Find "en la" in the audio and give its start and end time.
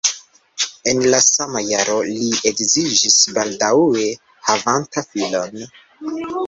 0.93-1.19